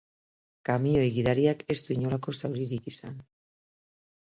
[0.69, 3.25] Kamioi-gidariak ez du inolako zauririk izan.